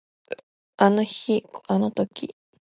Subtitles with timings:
[0.77, 2.33] あの日あの時